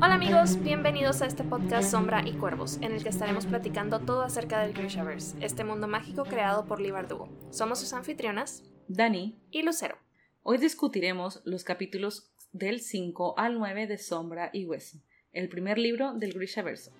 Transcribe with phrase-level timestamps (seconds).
[0.00, 4.22] Hola amigos, bienvenidos a este podcast Sombra y Cuervos, en el que estaremos platicando todo
[4.22, 7.28] acerca del Grishaverse, este mundo mágico creado por Lee Bardugo.
[7.50, 9.98] Somos sus anfitrionas, Dani y Lucero.
[10.42, 14.98] Hoy discutiremos los capítulos del 5 al 9 de Sombra y Hueso,
[15.30, 16.90] el primer libro del Grishaverse.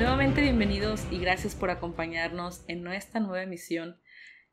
[0.00, 4.00] Nuevamente bienvenidos y gracias por acompañarnos en nuestra nueva emisión,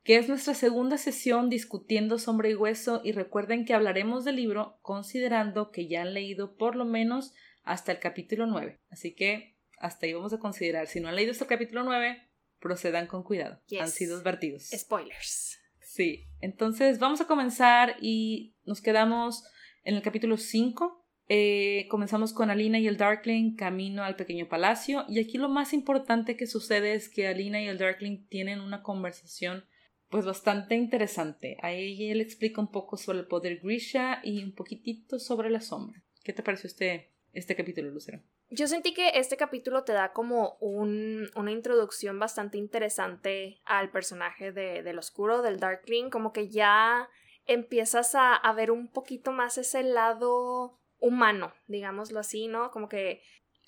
[0.03, 4.77] que es nuestra segunda sesión discutiendo Sombra y Hueso y recuerden que hablaremos del libro
[4.81, 7.33] considerando que ya han leído por lo menos
[7.63, 8.81] hasta el capítulo 9.
[8.89, 10.87] Así que hasta ahí vamos a considerar.
[10.87, 12.29] Si no han leído este capítulo 9,
[12.59, 13.61] procedan con cuidado.
[13.79, 14.69] Han sido advertidos.
[14.75, 15.61] Spoilers.
[15.79, 19.45] Sí, entonces vamos a comenzar y nos quedamos
[19.85, 20.96] en el capítulo 5
[21.29, 25.73] eh, comenzamos con Alina y el Darkling camino al pequeño palacio y aquí lo más
[25.73, 29.65] importante que sucede es que Alina y el Darkling tienen una conversación
[30.09, 31.57] pues bastante interesante.
[31.61, 36.01] Ahí él explica un poco sobre el poder Grisha y un poquitito sobre la sombra.
[36.23, 38.21] ¿Qué te pareció este, este capítulo, Lucero?
[38.49, 44.53] Yo sentí que este capítulo te da como un, una introducción bastante interesante al personaje
[44.53, 47.09] de, del oscuro, del Darkling, como que ya
[47.45, 52.71] empiezas a, a ver un poquito más ese lado humano, digámoslo así, ¿no?
[52.71, 53.21] Como que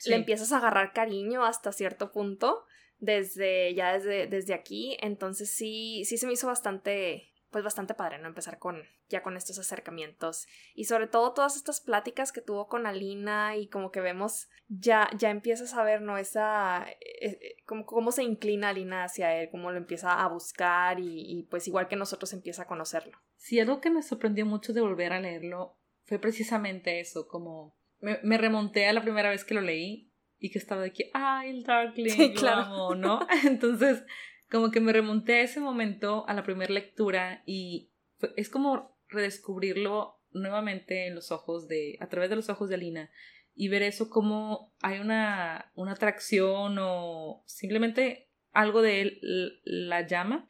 [0.06, 2.66] le empiezas a agarrar cariño hasta cierto punto
[3.00, 8.20] desde ya desde, desde aquí, entonces sí, sí se me hizo bastante, pues bastante padre,
[8.20, 8.28] ¿no?
[8.28, 12.86] Empezar con, ya con estos acercamientos y sobre todo todas estas pláticas que tuvo con
[12.86, 16.18] Alina y como que vemos, ya, ya empiezas a ver, ¿no?
[16.18, 21.00] Esa, eh, eh, como, cómo se inclina Alina hacia él, cómo lo empieza a buscar
[21.00, 23.18] y, y pues igual que nosotros empieza a conocerlo.
[23.38, 25.79] Sí, algo que me sorprendió mucho de volver a leerlo
[26.10, 30.58] fue precisamente eso, como me, remonté a la primera vez que lo leí y que
[30.58, 32.96] estaba de que, ay, el Darkling, claro.
[32.96, 33.28] ¿no?
[33.46, 34.04] Entonces,
[34.50, 37.92] como que me remonté a ese momento, a la primera lectura y
[38.36, 43.12] es como redescubrirlo nuevamente en los ojos de, a través de los ojos de Alina
[43.54, 49.20] y ver eso como hay una, una atracción o simplemente algo de él
[49.64, 50.50] la llama.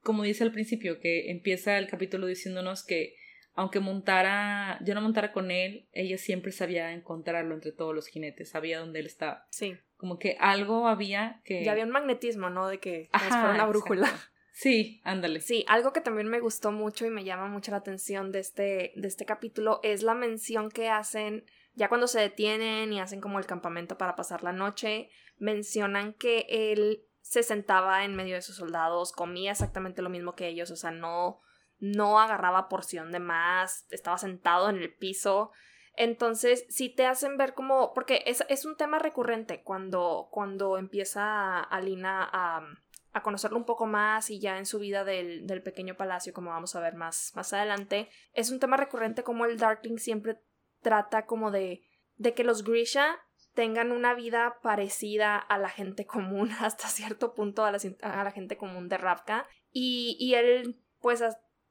[0.00, 3.14] Como dice al principio, que empieza el capítulo diciéndonos que
[3.54, 8.50] aunque montara, yo no montara con él, ella siempre sabía encontrarlo entre todos los jinetes,
[8.50, 9.46] sabía dónde él estaba.
[9.50, 9.76] Sí.
[9.96, 11.64] Como que algo había que...
[11.64, 12.68] Ya había un magnetismo, ¿no?
[12.68, 14.10] De que Ajá, una brújula.
[14.52, 15.40] Sí, ándale.
[15.40, 18.92] Sí, algo que también me gustó mucho y me llama mucho la atención de este,
[18.96, 23.38] de este capítulo es la mención que hacen, ya cuando se detienen y hacen como
[23.38, 25.08] el campamento para pasar la noche,
[25.38, 30.48] mencionan que él se sentaba en medio de sus soldados, comía exactamente lo mismo que
[30.48, 31.40] ellos, o sea, no
[31.82, 35.50] no agarraba porción de más, estaba sentado en el piso.
[35.96, 41.58] Entonces, si te hacen ver como, porque es, es un tema recurrente cuando, cuando empieza
[41.58, 42.64] Alina a,
[43.12, 46.50] a, conocerlo un poco más y ya en su vida del, del, pequeño palacio, como
[46.50, 50.40] vamos a ver más, más adelante, es un tema recurrente como el Darkling siempre
[50.82, 51.82] trata como de,
[52.14, 53.18] de que los Grisha
[53.54, 58.30] tengan una vida parecida a la gente común, hasta cierto punto a la, a la
[58.30, 61.22] gente común de Ravka, y, y él pues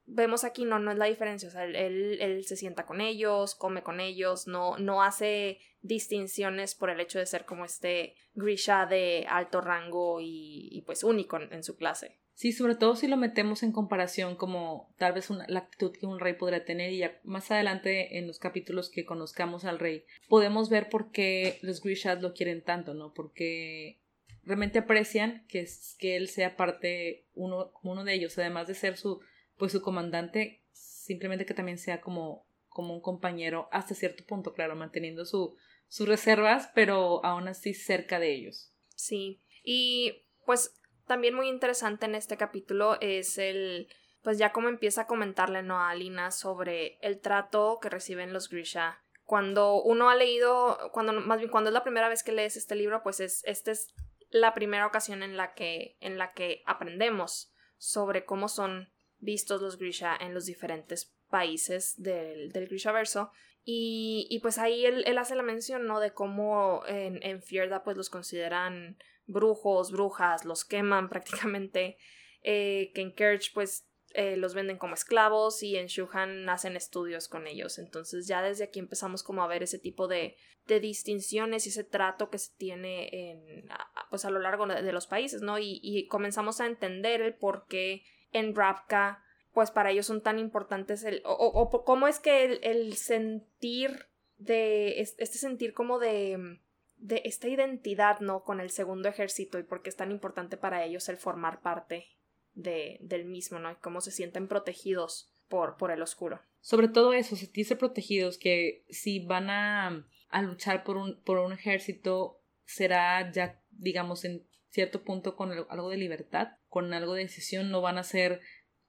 [0.06, 3.54] vemos aquí no, no es la diferencia, o sea, él, él, se sienta con ellos,
[3.54, 8.86] come con ellos, no, no hace distinciones por el hecho de ser como este Grisha
[8.86, 12.18] de alto rango y, pues único en, su clase.
[12.34, 16.06] Sí, sobre todo si lo metemos en comparación como tal vez una, la actitud que
[16.06, 20.06] un rey podría tener y ya más adelante en los capítulos que conozcamos al rey
[20.28, 23.12] podemos ver por qué los Grishas lo quieren tanto, ¿no?
[23.12, 24.00] Porque
[24.44, 29.20] realmente aprecian que, que él sea parte, uno, uno de ellos, además de ser su
[29.56, 34.76] pues su comandante simplemente que también sea como, como un compañero hasta cierto punto, claro,
[34.76, 35.56] manteniendo su,
[35.88, 38.72] sus reservas, pero aún así cerca de ellos.
[38.94, 43.88] Sí, y pues también muy interesante en este capítulo es el,
[44.22, 45.78] pues ya como empieza a comentarle ¿no?
[45.78, 49.02] a Alina sobre el trato que reciben los Grisha.
[49.24, 52.74] Cuando uno ha leído, cuando más bien cuando es la primera vez que lees este
[52.74, 53.92] libro, pues es, esta es
[54.30, 58.91] la primera ocasión en la que, en la que aprendemos sobre cómo son
[59.22, 63.30] vistos los Grisha en los diferentes países del, del Grishaverso.
[63.64, 66.00] Y, y pues ahí él, él, hace la mención, ¿no?
[66.00, 71.96] De cómo en, en Fierda pues los consideran brujos, brujas, los queman prácticamente.
[72.42, 77.28] Eh, que en Kerch pues eh, los venden como esclavos y en Shuhan hacen estudios
[77.28, 77.78] con ellos.
[77.78, 80.36] Entonces ya desde aquí empezamos como a ver ese tipo de,
[80.66, 83.68] de distinciones y ese trato que se tiene en,
[84.10, 85.60] pues a lo largo de los países, ¿no?
[85.60, 88.02] Y, y comenzamos a entender el por qué
[88.32, 92.94] en Rapka, pues para ellos son tan importantes el, o, o, cómo es que el,
[92.94, 94.06] sentir
[94.38, 96.58] de este sentir como de,
[96.96, 98.42] de esta identidad, ¿no?
[98.42, 102.06] Con el segundo ejército y por qué es tan importante para ellos el formar parte
[102.54, 103.70] de, del mismo, ¿no?
[103.70, 106.40] Y cómo se sienten protegidos por, por el oscuro.
[106.60, 111.52] Sobre todo eso, sentirse protegidos, que si van a, a luchar por un, por un
[111.52, 117.70] ejército, será ya, digamos, en cierto punto con algo de libertad, con algo de decisión,
[117.70, 118.40] no van a ser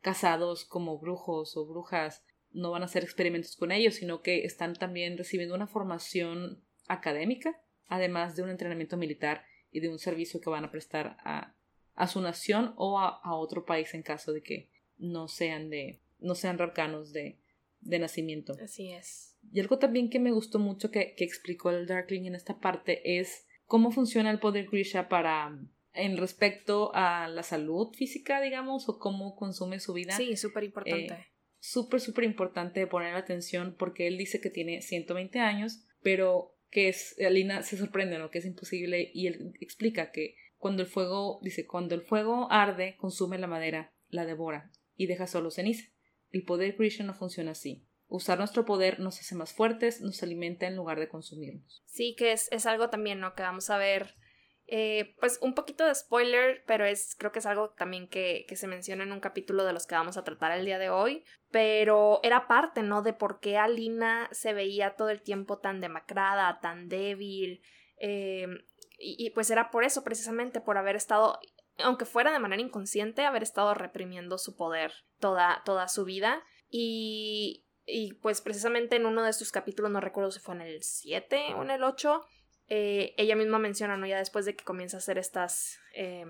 [0.01, 4.75] casados como brujos o brujas, no van a hacer experimentos con ellos, sino que están
[4.75, 10.49] también recibiendo una formación académica, además de un entrenamiento militar y de un servicio que
[10.49, 11.55] van a prestar a,
[11.95, 16.01] a su nación o a, a, otro país en caso de que no sean de
[16.19, 17.39] no sean rapcanos de,
[17.81, 18.55] de nacimiento.
[18.63, 19.35] Así es.
[19.51, 23.19] Y algo también que me gustó mucho que, que explicó el Darkling en esta parte
[23.19, 25.59] es cómo funciona el poder Grisha para
[25.93, 30.15] en respecto a la salud física, digamos, o cómo consume su vida.
[30.17, 31.13] Sí, súper importante.
[31.13, 31.27] Eh,
[31.59, 37.15] súper, súper importante poner atención porque él dice que tiene 120 años, pero que es,
[37.23, 38.31] Alina se sorprende, ¿no?
[38.31, 42.95] Que es imposible y él explica que cuando el fuego, dice, cuando el fuego arde,
[42.97, 45.85] consume la madera, la devora y deja solo ceniza.
[46.31, 47.87] El poder Christian no funciona así.
[48.07, 51.83] Usar nuestro poder nos hace más fuertes, nos alimenta en lugar de consumirnos.
[51.85, 53.35] Sí, que es, es algo también, ¿no?
[53.35, 54.15] Que vamos a ver
[54.67, 58.55] eh, pues un poquito de spoiler, pero es creo que es algo también que, que,
[58.55, 61.25] se menciona en un capítulo de los que vamos a tratar el día de hoy,
[61.51, 63.01] pero era parte, ¿no?
[63.01, 67.61] De por qué Alina se veía todo el tiempo tan demacrada, tan débil,
[67.97, 68.47] eh,
[68.97, 71.39] y, pues era por eso, precisamente por haber estado,
[71.79, 77.65] aunque fuera de manera inconsciente, haber estado reprimiendo su poder toda, toda su vida, y,
[77.85, 81.53] y pues precisamente en uno de estos capítulos, no recuerdo si fue en el 7
[81.55, 82.23] o en el 8,
[82.67, 84.05] eh, ella misma menciona, ¿no?
[84.05, 86.25] Ya después de que comienza a hacer estas, eh,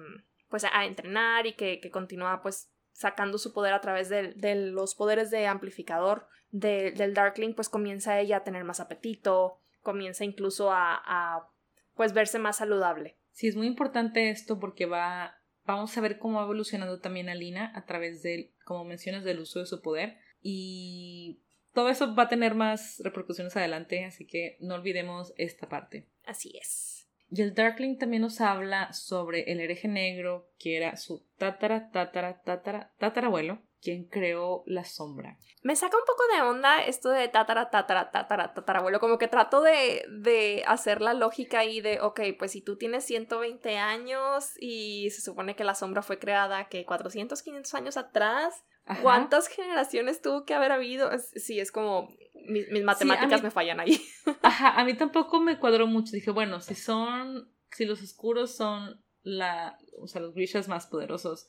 [0.50, 4.56] pues a, entrenar y que, que, continúa pues sacando su poder a través de, de
[4.56, 10.24] los poderes de amplificador de, del Darkling, pues comienza ella a tener más apetito, comienza
[10.24, 11.50] incluso a, a
[11.96, 13.18] pues verse más saludable.
[13.32, 17.72] Sí, es muy importante esto porque va, vamos a ver cómo va evolucionando también Alina
[17.76, 21.42] a través del, como mencionas, del uso de su poder y
[21.74, 26.08] todo eso va a tener más repercusiones adelante, así que no olvidemos esta parte.
[26.26, 27.08] Así es.
[27.30, 32.44] Y el Darkling también nos habla sobre el hereje negro, que era su tatara, tatara,
[32.44, 35.40] tatara, tatarabuelo, quien creó la sombra.
[35.64, 39.62] Me saca un poco de onda esto de tatara, tatara, tatara, tatarabuelo, como que trato
[39.62, 45.10] de, de hacer la lógica ahí de, ok, pues si tú tienes 120 años y
[45.10, 49.02] se supone que la sombra fue creada, que 400, 500 años atrás, Ajá.
[49.02, 51.10] ¿Cuántas generaciones tuvo que haber habido?
[51.36, 52.10] Sí, es como
[52.48, 54.02] mis, mis matemáticas sí, mí, me fallan ahí.
[54.42, 56.12] Ajá, a mí tampoco me cuadró mucho.
[56.14, 61.48] Dije, bueno, si son, si los oscuros son la, o sea, los grishas más poderosos,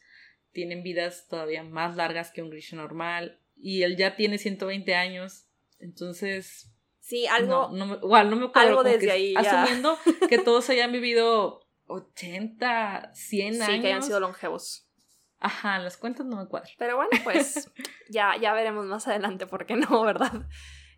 [0.53, 5.47] tienen vidas todavía más largas que un grisha normal y él ya tiene 120 años,
[5.79, 6.71] entonces...
[7.01, 7.69] Sí, algo...
[7.71, 8.69] No, no me, igual, no me acuerdo.
[8.69, 9.35] Algo desde ahí.
[9.37, 9.99] Asumiendo
[10.29, 13.67] que todos hayan vivido 80, 100 años.
[13.67, 14.84] Sí, que hayan sido longevos.
[15.45, 16.73] Ajá, las cuentas no me cuadran.
[16.79, 17.71] Pero bueno, pues
[18.09, 20.33] ya, ya veremos más adelante por qué no, ¿verdad?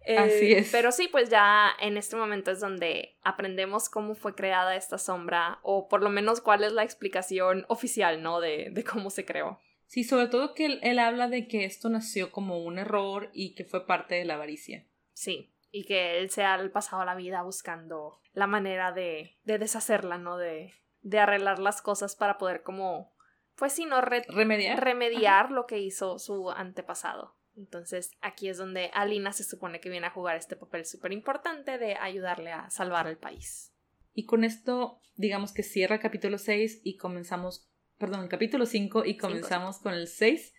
[0.04, 0.70] Eh, Así es.
[0.70, 5.58] Pero sí, pues ya en este momento es donde aprendemos cómo fue creada esta sombra,
[5.64, 8.40] o por lo menos cuál es la explicación oficial, ¿no?
[8.40, 9.58] De, de cómo se creó.
[9.87, 13.56] Sí, sobre todo que él, él, habla de que esto nació como un error y
[13.56, 14.87] que fue parte de la avaricia.
[15.12, 20.19] Sí, y que él se ha pasado la vida buscando la manera de, de deshacerla,
[20.19, 20.36] ¿no?
[20.36, 23.16] De, de arreglar las cosas para poder como
[23.56, 27.36] pues sí, no re remediar, remediar lo que hizo su antepasado.
[27.56, 31.79] Entonces aquí es donde Alina se supone que viene a jugar este papel súper importante
[31.79, 33.72] de ayudarle a salvar al país.
[34.13, 39.05] Y con esto, digamos que cierra el capítulo 6 y comenzamos, perdón, el capítulo 5
[39.05, 40.55] y comenzamos con el 6,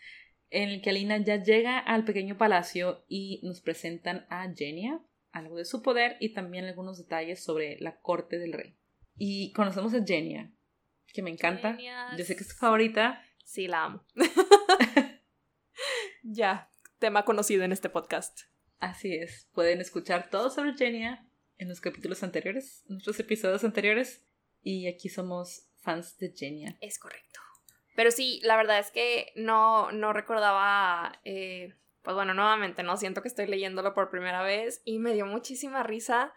[0.50, 5.02] en el que Alina ya llega al pequeño palacio y nos presentan a Genia,
[5.32, 8.76] algo de su poder y también algunos detalles sobre la corte del rey.
[9.18, 10.52] Y conocemos a Genia,
[11.18, 11.76] que me encanta.
[12.16, 13.26] Yo sé que es tu favorita.
[13.44, 14.06] Sí, la amo.
[16.22, 16.70] ya,
[17.00, 18.42] tema conocido en este podcast.
[18.78, 19.50] Así es.
[19.52, 24.24] Pueden escuchar todo sobre Genia en los capítulos anteriores, en nuestros episodios anteriores.
[24.62, 26.78] Y aquí somos fans de Genia.
[26.82, 27.40] Es correcto.
[27.96, 31.20] Pero sí, la verdad es que no, no recordaba.
[31.26, 35.26] Eh, pues bueno, nuevamente, no siento que estoy leyéndolo por primera vez y me dio
[35.26, 36.32] muchísima risa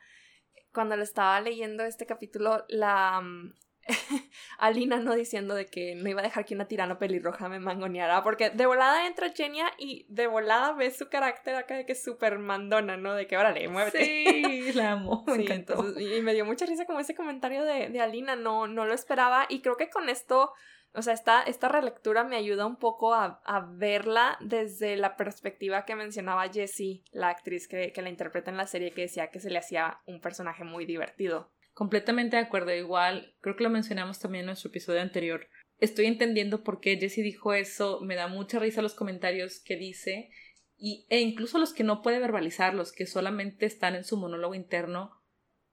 [0.72, 3.52] cuando le estaba leyendo este capítulo la, mm,
[4.58, 8.22] Alina no diciendo de que no iba a dejar que una tirana pelirroja me mangoneara,
[8.22, 12.02] porque de volada entra Genia y de volada ves su carácter acá de que es
[12.02, 13.14] súper mandona, ¿no?
[13.14, 14.04] De que órale, muévete.
[14.04, 17.88] Sí, la amo, me sí, entonces, y me dio mucha risa como ese comentario de,
[17.88, 20.52] de Alina, no, no lo esperaba y creo que con esto
[20.92, 23.40] o sea, esta, esta relectura me ayuda un poco a,
[23.74, 28.66] verla desde la perspectiva que mencionaba Jessie, la actriz que, que la interpreta en la
[28.66, 31.52] serie, que decía que se le hacía un personaje muy divertido.
[31.80, 35.48] Completamente de acuerdo, igual, creo que lo mencionamos también en nuestro episodio anterior.
[35.78, 40.28] Estoy entendiendo por qué Jessie dijo eso, me da mucha risa los comentarios que dice,
[40.76, 44.54] y, e incluso los que no puede verbalizar, los que solamente están en su monólogo
[44.54, 45.22] interno,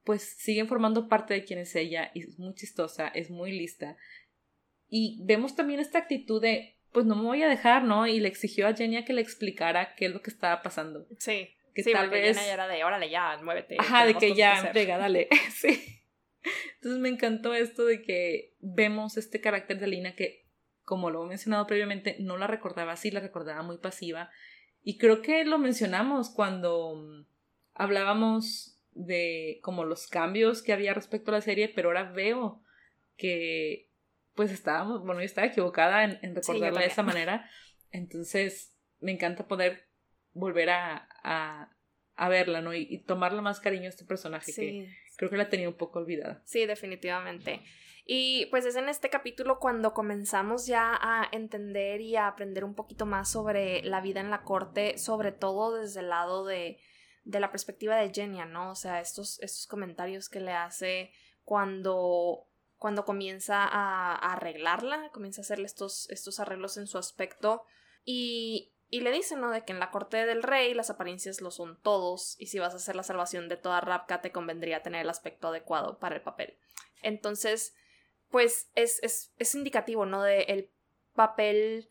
[0.06, 3.98] pues siguen formando parte de quien es ella, y es muy chistosa, es muy lista.
[4.88, 8.08] Y vemos también esta actitud de, pues no me voy a dejar, ¿no?
[8.08, 11.06] Y le exigió a Jenny que le explicara qué es lo que estaba pasando.
[11.20, 11.57] Sí.
[11.78, 12.36] Que sí, tal vez...
[12.36, 13.76] Jenny era de, órale ya, muévete.
[13.78, 15.28] Ajá, de que ya, venga, dale.
[15.54, 16.02] sí.
[16.74, 20.48] Entonces me encantó esto de que vemos este carácter de Lina que,
[20.82, 24.32] como lo he mencionado previamente, no la recordaba así, la recordaba muy pasiva.
[24.82, 27.28] Y creo que lo mencionamos cuando mm,
[27.76, 32.64] hablábamos de como los cambios que había respecto a la serie, pero ahora veo
[33.18, 33.92] que
[34.34, 37.48] pues estábamos, bueno, yo estaba equivocada en, recordarla de esa manera.
[37.92, 39.87] Entonces, me encanta poder
[40.38, 41.08] volver a,
[42.16, 42.74] a, verla, ¿no?
[42.74, 46.42] Y, tomarle más cariño a este personaje que creo que la tenía un poco olvidada.
[46.46, 47.62] Sí, definitivamente.
[48.06, 52.74] Y pues es en este capítulo cuando comenzamos ya a entender y a aprender un
[52.74, 56.80] poquito más sobre la vida en la corte, sobre todo desde el lado de,
[57.26, 58.72] de la perspectiva de Genia, ¿no?
[58.72, 61.12] O sea, estos, estos comentarios que le hace
[61.44, 67.64] cuando cuando comienza a, arreglarla, comienza a hacerle estos, estos arreglos en su aspecto
[68.06, 69.52] y, y le dice, ¿no?
[69.52, 72.74] De que en la corte del rey las apariencias lo son todos y si vas
[72.74, 76.22] a hacer la salvación de toda Rapka te convendría tener el aspecto adecuado para el
[76.22, 76.58] papel.
[77.02, 77.76] Entonces,
[78.30, 80.24] pues es, es, es indicativo, ¿no?
[80.24, 80.72] De el
[81.14, 81.90] papel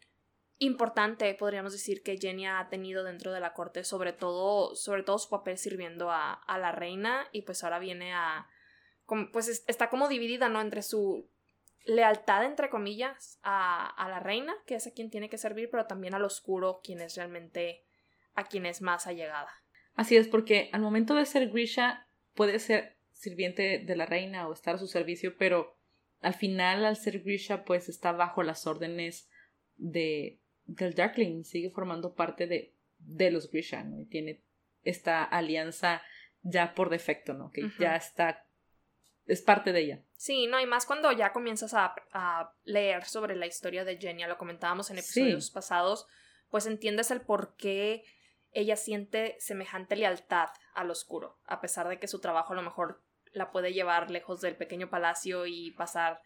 [0.58, 5.18] importante, podríamos decir, que Jenny ha tenido dentro de la corte, sobre todo, sobre todo
[5.18, 8.48] su papel sirviendo a, a la reina y pues ahora viene a,
[9.32, 10.62] pues está como dividida, ¿no?
[10.62, 11.28] Entre su
[11.86, 15.86] lealtad, entre comillas, a, a, la reina, que es a quien tiene que servir, pero
[15.86, 17.84] también al oscuro, quien es realmente
[18.34, 19.50] a quien es más allegada.
[19.94, 24.52] Así es, porque al momento de ser Grisha puede ser sirviente de la reina o
[24.52, 25.78] estar a su servicio, pero
[26.20, 29.28] al final, al ser Grisha, pues está bajo las órdenes
[29.76, 34.00] de del Darkling, sigue formando parte de, de los Grisha, ¿no?
[34.00, 34.42] Y tiene
[34.82, 36.02] esta alianza
[36.42, 37.50] ya por defecto, ¿no?
[37.50, 38.45] Que ya está
[39.26, 40.02] es parte de ella.
[40.16, 44.24] Sí, no, y más cuando ya comienzas a, a leer sobre la historia de Jenny,
[44.24, 46.06] lo comentábamos en episodios pasados,
[46.50, 48.04] pues entiendes el por qué
[48.52, 53.02] ella siente semejante lealtad al oscuro, a pesar de que su trabajo a lo mejor
[53.32, 56.22] la puede llevar lejos del pequeño palacio y pasar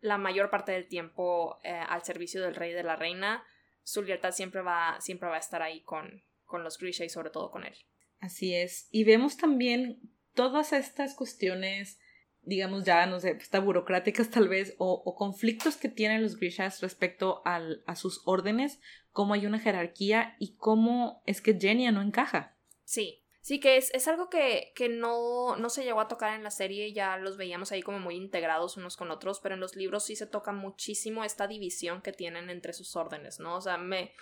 [0.00, 3.44] la mayor parte del tiempo eh, al servicio del rey y de la reina,
[3.82, 7.30] su lealtad siempre va, siempre va a estar ahí con, con los Grisha y sobre
[7.30, 7.74] todo con él.
[8.20, 8.88] Así es.
[8.90, 10.00] Y vemos también
[10.34, 11.98] todas estas cuestiones
[12.46, 17.42] digamos ya, no sé, está burocráticas tal vez, o, conflictos que tienen los Grishas respecto
[17.44, 22.56] al, a sus órdenes, cómo hay una jerarquía y cómo es que Genia no encaja.
[22.84, 26.44] Sí, sí que es, es algo que, que no, no se llegó a tocar en
[26.44, 29.74] la serie, ya los veíamos ahí como muy integrados unos con otros, pero en los
[29.74, 33.56] libros sí se toca muchísimo esta división que tienen entre sus órdenes, ¿no?
[33.56, 34.12] O sea, me,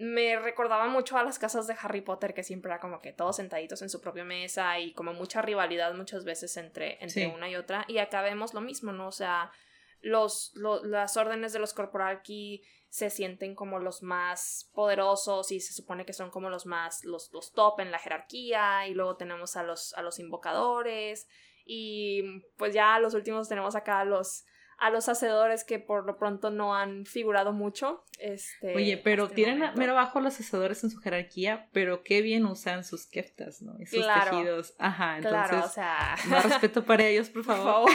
[0.00, 3.36] me recordaba mucho a las casas de Harry Potter, que siempre era como que todos
[3.36, 7.56] sentaditos en su propia mesa y como mucha rivalidad muchas veces entre, entre una y
[7.56, 7.84] otra.
[7.86, 9.08] Y acá vemos lo mismo, ¿no?
[9.08, 9.52] O sea,
[10.00, 16.06] los, las órdenes de los Corporalki se sienten como los más poderosos y se supone
[16.06, 18.86] que son como los más, los, los top en la jerarquía.
[18.88, 21.28] Y luego tenemos a los, a los invocadores.
[21.66, 24.46] Y pues ya los últimos tenemos acá a los
[24.80, 28.02] a los hacedores que por lo pronto no han figurado mucho.
[28.18, 32.82] Este, Oye, pero tienen mero abajo los hacedores en su jerarquía, pero qué bien usan
[32.82, 33.74] sus keftas, ¿no?
[33.78, 34.74] Y sus tejidos.
[34.78, 35.48] Ajá, entonces.
[35.48, 36.16] Claro, o sea.
[36.28, 37.90] Más respeto para ellos, por favor.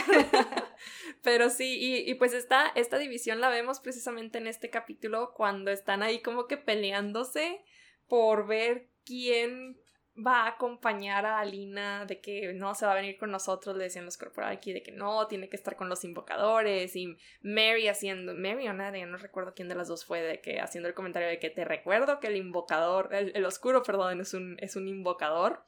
[1.24, 5.72] pero sí, y, y, pues esta, esta división la vemos precisamente en este capítulo cuando
[5.72, 7.64] están ahí como que peleándose
[8.08, 9.82] por ver quién
[10.16, 13.86] va a acompañar a Alina, de que no se va a venir con nosotros, le
[13.86, 17.88] decían los corporales aquí, de que no, tiene que estar con los invocadores, y Mary
[17.90, 20.96] haciendo, Mary o nadie, no recuerdo quién de las dos fue, de que haciendo el
[20.96, 24.88] comentario de que te recuerdo que el invocador, el, oscuro, perdón, es un, es un
[24.88, 25.64] invocador.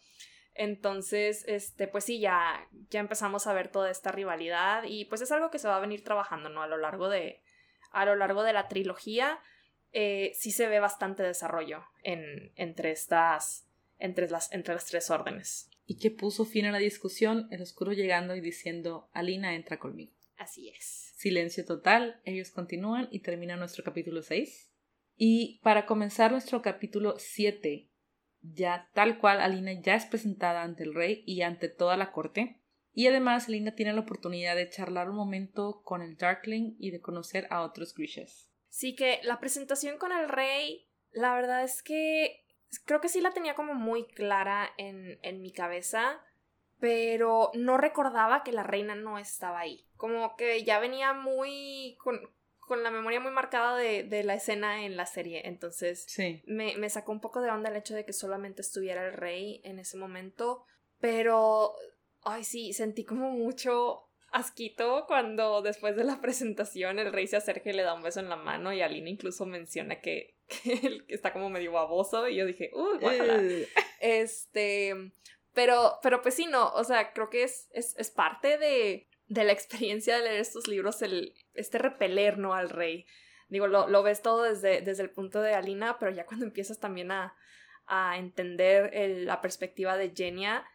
[0.54, 5.32] Entonces, este, pues sí, ya, ya empezamos a ver toda esta rivalidad y pues es
[5.32, 6.64] algo que se va a venir trabajando, ¿no?
[6.64, 7.44] A lo largo de,
[7.92, 9.40] a lo largo de la trilogía,
[9.92, 13.67] eh, sí se ve bastante desarrollo en, entre estas,
[14.00, 15.70] entre las, entre las tres órdenes.
[15.86, 20.14] Y que puso fin a la discusión, el oscuro llegando y diciendo, Alina entra conmigo.
[20.38, 21.14] Así es.
[21.16, 24.72] Silencio total, ellos continúan y termina nuestro capítulo 6.
[25.16, 27.90] Y para comenzar nuestro capítulo 7,
[28.42, 32.62] ya tal cual Alina ya es presentada ante el rey y ante toda la corte,
[32.94, 37.00] Y además Alina tiene la oportunidad de charlar un momento con el Darkling y de
[37.00, 38.50] conocer a otros Grishes.
[38.70, 42.47] Sí que la presentación con el rey, la verdad es que
[42.86, 46.22] creo que sí la tenía como muy clara en, en mi cabeza,
[46.80, 49.86] pero no recordaba que la reina no estaba ahí.
[49.96, 52.20] Como que ya venía muy con,
[52.60, 55.48] con la memoria muy marcada de, de, la escena en la serie.
[55.48, 56.44] Entonces sí.
[56.46, 59.62] me, me, sacó un poco de onda el hecho de que solamente estuviera el rey
[59.64, 60.66] en ese momento.
[61.00, 61.76] Pero,
[62.24, 64.07] ay sí, sentí como mucho
[64.38, 68.20] asquito cuando después de la presentación el rey se acerca y le da un beso
[68.20, 72.46] en la mano y Alina incluso menciona que, que está como medio baboso y yo
[72.46, 73.42] dije, uy, guácala.
[74.00, 75.12] este,
[75.54, 79.44] pero, pero pues sí, no, o sea, creo que es, es, es parte de, de,
[79.44, 82.54] la experiencia de leer estos libros, el, este repeler, ¿no?
[82.54, 83.06] Al rey.
[83.50, 86.80] Digo, lo, lo ves todo desde, desde el punto de Alina, pero ya cuando empiezas
[86.80, 87.36] también a,
[87.88, 90.66] a entender el, la perspectiva de Genia,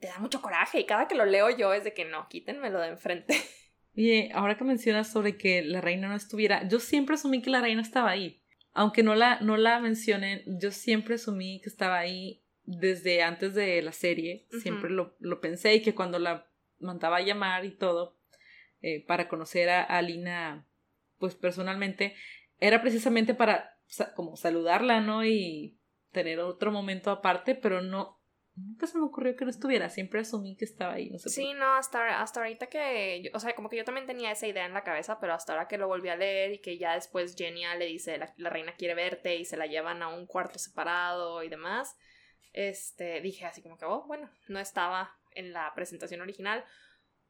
[0.00, 2.80] te da mucho coraje y cada que lo leo yo es de que no, quítenmelo
[2.80, 3.34] de enfrente.
[3.96, 7.60] Oye, ahora que mencionas sobre que la reina no estuviera, yo siempre asumí que la
[7.60, 8.42] reina estaba ahí.
[8.72, 13.82] Aunque no la, no la mencionen, yo siempre asumí que estaba ahí desde antes de
[13.82, 14.46] la serie.
[14.62, 18.20] Siempre lo, lo, pensé y que cuando la mandaba a llamar y todo
[18.82, 20.68] eh, para conocer a, a Lina,
[21.18, 22.14] pues personalmente,
[22.60, 23.78] era precisamente para
[24.14, 25.24] como saludarla, ¿no?
[25.24, 25.78] Y
[26.12, 28.17] tener otro momento aparte, pero no,
[28.58, 31.28] nunca se me ocurrió que no estuviera, siempre asumí que estaba ahí, no sé.
[31.30, 34.66] Sí, no, hasta, hasta ahorita que, o sea, como que yo también tenía esa idea
[34.66, 37.34] en la cabeza, pero hasta ahora que lo volví a leer y que ya después
[37.36, 40.58] Genia le dice, la, la reina quiere verte y se la llevan a un cuarto
[40.58, 41.96] separado y demás,
[42.52, 46.64] este, dije así como que, oh, bueno, no estaba en la presentación original.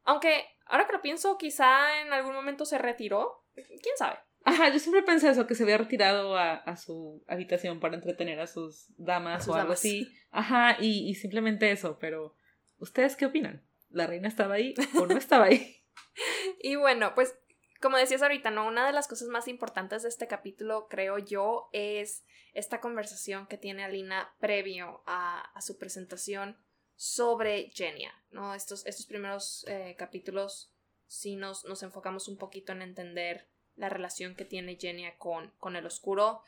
[0.05, 4.19] Aunque, ahora que lo pienso, quizá en algún momento se retiró, quién sabe.
[4.45, 8.41] Ajá, yo siempre pensé eso, que se había retirado a, a su habitación para entretener
[8.41, 10.09] a sus damas o algo así.
[10.31, 12.35] Ajá, y, y, simplemente eso, pero
[12.79, 13.65] ¿ustedes qué opinan?
[13.91, 15.77] ¿La reina estaba ahí o no estaba ahí?
[16.63, 17.35] y bueno, pues
[17.81, 18.67] como decías ahorita, ¿no?
[18.67, 23.59] Una de las cosas más importantes de este capítulo, creo yo, es esta conversación que
[23.59, 26.59] tiene Alina previo a, a su presentación
[26.97, 28.55] sobre Genia, ¿no?
[28.55, 30.73] Estos, estos primeros eh, capítulos
[31.07, 35.77] sí nos, nos enfocamos un poquito en entender la relación que tiene Genia con, con
[35.77, 36.43] el oscuro.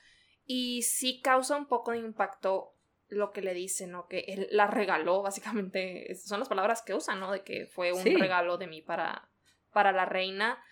[0.44, 2.74] Y sí causa un poco de impacto
[3.08, 4.06] lo que le dice, ¿no?
[4.06, 7.32] Que él la regaló, básicamente, son las palabras que usa, ¿no?
[7.32, 9.28] De que fue un regalo de mí para,
[9.72, 10.62] para la reina.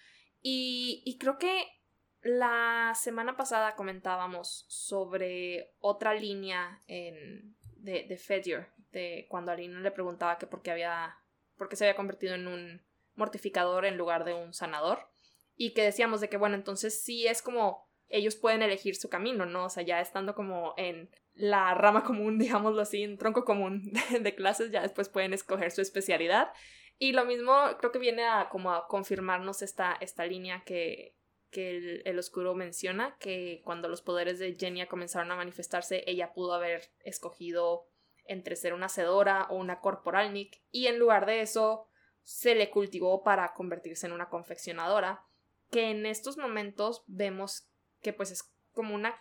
[0.41, 1.67] Y, y creo que
[2.23, 9.91] la semana pasada comentábamos sobre otra línea en, de, de Fedor, de cuando Alina le
[9.91, 11.17] preguntaba que por qué había,
[11.57, 12.83] por qué se había convertido en un
[13.15, 15.09] mortificador en lugar de un sanador
[15.59, 19.45] y que decíamos de que, bueno, entonces sí es como ellos pueden elegir su camino,
[19.45, 19.67] ¿no?
[19.67, 23.93] O sea, ya estando como en la rama común, digámoslo así, en tronco común
[24.23, 26.53] de, clases, ya después pueden escoger su especialidad.
[26.97, 31.17] Y lo mismo creo que viene a como a confirmarnos esta, esta línea que,
[31.51, 36.55] que el, oscuro menciona, que cuando los poderes de Genia comenzaron a manifestarse, ella pudo
[36.55, 37.89] haber escogido
[38.25, 41.89] entre ser una hacedora o una corporalnik, y en lugar de eso
[42.23, 45.28] se le cultivó para convertirse en una confeccionadora
[45.71, 47.69] que en estos momentos vemos
[48.01, 49.15] que pues es como una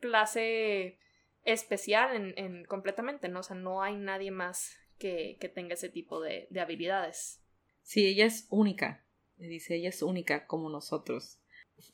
[0.00, 0.98] clase
[1.44, 3.40] especial en, en completamente, ¿no?
[3.40, 7.40] O sea, no hay nadie más que, que tenga ese tipo de, de, habilidades.
[7.82, 9.04] Sí, ella es única,
[9.38, 11.38] le dice, ella es única como nosotros.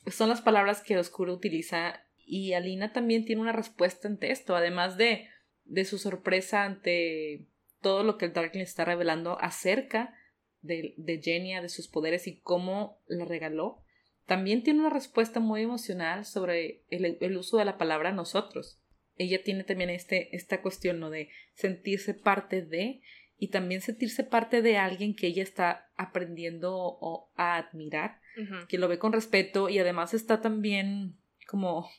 [0.07, 4.97] Son las palabras que Oscuro utiliza y Alina también tiene una respuesta ante esto, además
[4.97, 5.29] de,
[5.63, 7.45] de su sorpresa ante
[7.81, 10.15] todo lo que el Darkling está revelando acerca
[10.65, 13.83] de, de Genia, de sus poderes y cómo la regaló,
[14.25, 18.81] también tiene una respuesta muy emocional sobre el, el, uso de la palabra nosotros.
[19.17, 21.09] Ella tiene también este, esta cuestión ¿no?
[21.09, 23.01] de sentirse parte de
[23.37, 26.99] y también sentirse parte de alguien que ella está aprendiendo
[27.35, 28.67] a admirar, uh -huh.
[28.67, 31.89] que lo ve con respeto y además está también como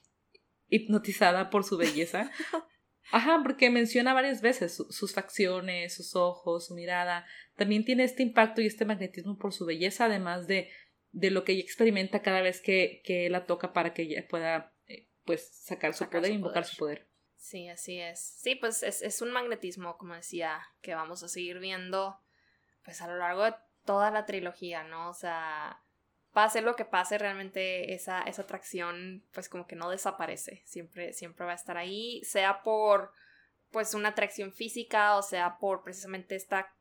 [0.69, 2.31] hipnotizada por su belleza.
[3.13, 7.27] Ajá, porque menciona varias veces su, sus facciones, sus ojos, su mirada.
[7.57, 10.71] También tiene este impacto y este magnetismo por su belleza, además de,
[11.13, 14.75] de lo que ella experimenta cada vez que, que la toca para que ella pueda
[14.87, 16.67] eh, pues sacar su sacar poder e invocar poder.
[16.67, 17.09] su poder.
[17.37, 18.21] Sí, así es.
[18.21, 22.19] Sí, pues es, es un magnetismo, como decía, que vamos a seguir viendo
[22.85, 25.11] pues a lo largo de toda la trilogía, ¿no?
[25.11, 25.81] O sea,
[26.37, 31.47] pase lo que pase, realmente esa, esa atracción pues como que no desaparece, siempre, siempre
[31.47, 33.11] va a estar ahí, sea por
[33.71, 36.77] pues una atracción física o sea por precisamente esta,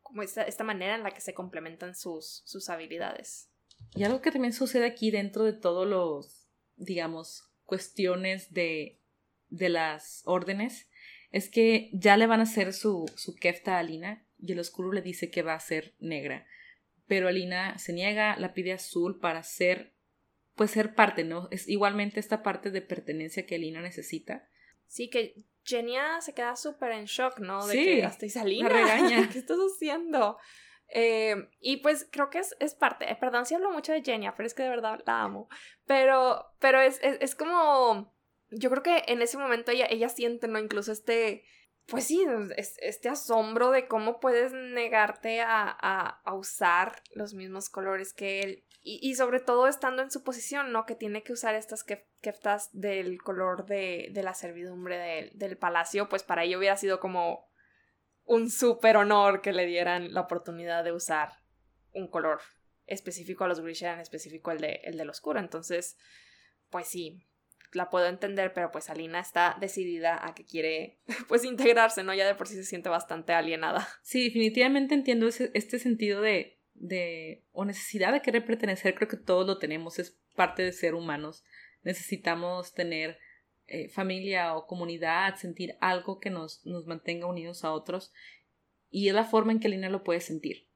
[0.00, 3.50] como esta, esta manera en la que se complementan sus, sus habilidades.
[3.94, 9.02] Y algo que también sucede aquí dentro de todos los, digamos, cuestiones de,
[9.50, 10.88] de las órdenes,
[11.30, 14.92] es que ya le van a hacer su, su kefta a Alina y el oscuro
[14.92, 16.46] le dice que va a ser negra.
[17.06, 19.94] Pero Alina se niega, la pide azul para ser,
[20.54, 21.48] pues ser parte, ¿no?
[21.50, 24.48] Es igualmente esta parte de pertenencia que Alina necesita.
[24.86, 27.66] Sí, que Genia se queda súper en shock, ¿no?
[27.66, 28.68] De sí, que hasta Alina.
[28.68, 29.28] regaña.
[29.32, 30.38] ¿Qué estás haciendo?
[30.88, 34.34] Eh, y pues creo que es, es parte, eh, perdón si hablo mucho de Genia,
[34.36, 35.48] pero es que de verdad la amo.
[35.86, 38.14] Pero, pero es, es, es como,
[38.50, 40.58] yo creo que en ese momento ella, ella siente, ¿no?
[40.58, 41.44] Incluso este,
[41.86, 42.24] pues sí,
[42.56, 48.64] este asombro de cómo puedes negarte a, a, usar los mismos colores que él.
[48.86, 50.84] Y, sobre todo estando en su posición, ¿no?
[50.84, 56.22] Que tiene que usar estas keftas del color de, de la servidumbre del palacio, pues
[56.22, 57.48] para ella hubiera sido como
[58.24, 61.32] un súper honor que le dieran la oportunidad de usar
[61.94, 62.40] un color
[62.86, 65.40] específico a los Grisha, en específico el, de, el del oscuro.
[65.40, 65.96] Entonces,
[66.68, 67.26] pues sí,
[67.74, 72.14] la puedo entender, pero pues Alina está decidida a que quiere pues integrarse, ¿no?
[72.14, 73.86] Ya de por sí se siente bastante alienada.
[74.02, 79.16] Sí, definitivamente entiendo ese, este sentido de, de, o necesidad de querer pertenecer, creo que
[79.16, 81.44] todos lo tenemos, es parte de ser humanos.
[81.82, 83.18] Necesitamos tener
[83.66, 88.12] eh, familia o comunidad, sentir algo que nos, nos mantenga unidos a otros.
[88.90, 90.68] Y es la forma en que Alina lo puede sentir.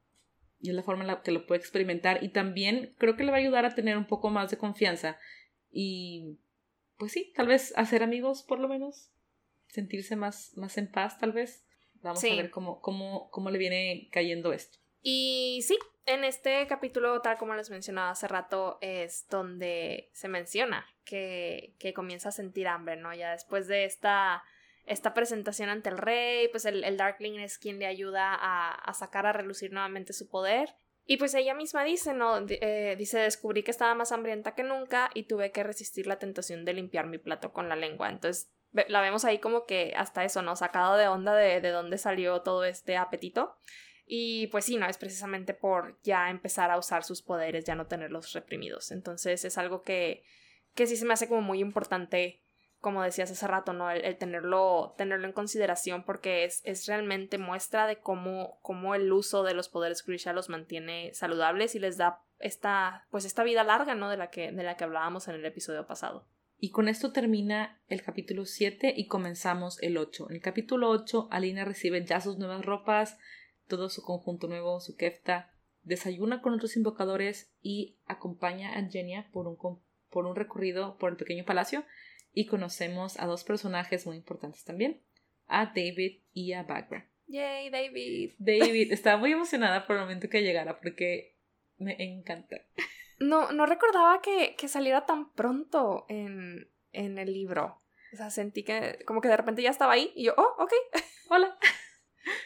[0.59, 2.23] Y es la forma en la que lo puede experimentar.
[2.23, 5.17] Y también creo que le va a ayudar a tener un poco más de confianza.
[5.71, 6.39] Y
[6.99, 9.09] pues sí, tal vez hacer amigos por lo menos,
[9.69, 11.65] sentirse más, más en paz tal vez.
[12.01, 14.77] Vamos a ver cómo, cómo, cómo le viene cayendo esto.
[15.01, 20.85] Y sí, en este capítulo, tal como les mencionaba hace rato, es donde se menciona
[21.05, 23.13] que, que comienza a sentir hambre, ¿no?
[23.13, 24.43] Ya después de esta,
[24.85, 28.93] esta presentación ante el rey, pues el, el Darkling es quien le ayuda a, a
[28.93, 30.75] sacar a relucir nuevamente su poder
[31.11, 32.45] y pues ella misma dice, ¿no?
[32.47, 36.65] Eh, dice, descubrí que estaba más hambrienta que nunca y tuve que resistir la tentación
[36.65, 38.11] de limpiar mi plato con la lengua.
[38.11, 40.55] Entonces, la vemos ahí como que hasta eso, ¿no?
[40.55, 43.57] Sacado de onda de, de dónde salió todo este apetito.
[44.05, 47.87] Y pues sí, no, es precisamente por ya empezar a usar sus poderes, ya no
[47.87, 48.91] tenerlos reprimidos.
[48.91, 50.23] Entonces es algo que,
[50.75, 52.43] que sí se me hace como muy importante
[52.79, 53.91] como decías hace rato, ¿no?
[53.91, 59.43] El, tenerlo, tenerlo en consideración porque es, es realmente muestra de cómo, cómo, el uso
[59.43, 63.95] de los poderes Grisha los mantiene saludables y les da esta, pues esta vida larga,
[63.95, 64.09] ¿no?
[64.09, 66.25] De la que, de la que hablábamos en el episodio pasado.
[66.57, 70.27] Y con esto termina el capítulo 7 y comenzamos el 8.
[70.29, 73.17] En el capítulo 8, Alina recibe ya sus nuevas ropas,
[73.67, 79.47] todo su conjunto nuevo, su kefta, desayuna con otros invocadores y acompaña a Genia por
[79.47, 79.57] un,
[80.09, 81.85] por un recorrido por el pequeño palacio
[82.33, 85.01] y conocemos a dos personajes muy importantes también,
[85.47, 87.09] a David y a Bagra.
[87.27, 88.33] ¡Yay, David!
[88.39, 91.37] David, estaba muy emocionada por el momento que llegara porque
[91.77, 92.57] me encanta.
[93.19, 97.81] No, no recordaba que, que saliera tan pronto en, en el libro.
[98.13, 100.71] O sea, sentí que como que de repente ya estaba ahí y yo, oh, ok.
[101.29, 101.57] Hola.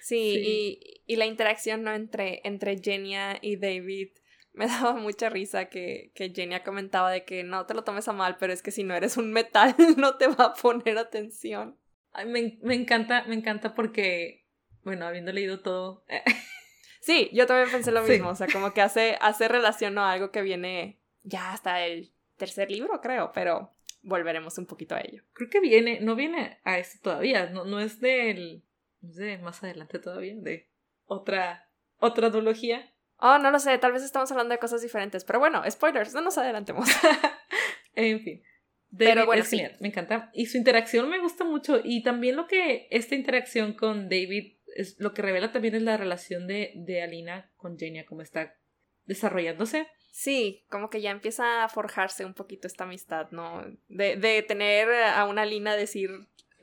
[0.02, 1.94] Sí, Y, y, la interacción ¿no?
[1.94, 4.10] entre, entre Genia y David
[4.54, 8.14] me daba mucha risa que, que Genia comentaba de que no te lo tomes a
[8.14, 11.78] mal, pero es que si no eres un metal no te va a poner atención.
[12.12, 14.46] Ay, me, me encanta, me encanta porque,
[14.84, 16.06] bueno, habiendo leído todo.
[17.02, 20.32] sí, yo también pensé lo mismo, o sea, como que hace, hace relación a algo
[20.32, 23.72] que viene ya hasta el tercer libro, creo, pero
[24.04, 25.24] volveremos un poquito a ello.
[25.34, 28.64] Creo que viene, no viene a eso todavía, no, no es del,
[29.02, 30.70] no es de más adelante todavía, de
[31.06, 32.94] otra, otra duología.
[33.26, 35.24] Oh, no lo sé, tal vez estamos hablando de cosas diferentes.
[35.24, 36.90] Pero bueno, spoilers, no nos adelantemos.
[37.96, 38.44] en fin.
[38.98, 40.30] pero bueno, es genial, me encanta.
[40.34, 41.80] Y su interacción me gusta mucho.
[41.82, 45.96] Y también lo que esta interacción con David es lo que revela también es la
[45.96, 48.58] relación de, de Alina con Genia, cómo está
[49.06, 49.88] desarrollándose.
[50.12, 53.64] Sí, como que ya empieza a forjarse un poquito esta amistad, ¿no?
[53.88, 56.10] De, de tener a una Alina decir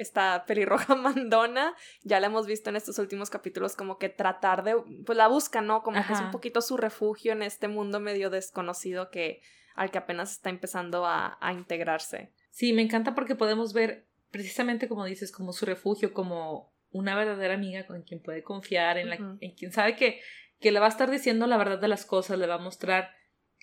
[0.01, 4.77] esta pelirroja mandona, ya la hemos visto en estos últimos capítulos como que tratar de,
[5.05, 5.83] pues la busca, ¿no?
[5.83, 9.43] Como que es un poquito su refugio en este mundo medio desconocido que
[9.75, 12.33] al que apenas está empezando a, a integrarse.
[12.51, 17.55] Sí, me encanta porque podemos ver precisamente como dices, como su refugio, como una verdadera
[17.55, 20.21] amiga con quien puede confiar, en, la, en quien sabe que,
[20.59, 23.11] que le va a estar diciendo la verdad de las cosas, le va a mostrar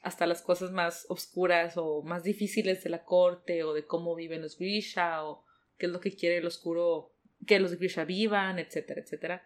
[0.04, 4.42] hasta las cosas más oscuras o más difíciles de la corte o de cómo viven
[4.42, 5.44] los Grisha o
[5.78, 7.14] qué es lo que quiere el oscuro,
[7.46, 9.44] que los Grisha vivan, etcétera, etcétera.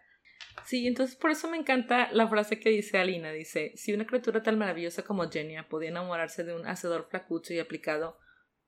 [0.66, 4.42] Sí, entonces por eso me encanta la frase que dice Alina, dice, si una criatura
[4.42, 8.18] tan maravillosa como Genia podía enamorarse de un hacedor flacucho y aplicado,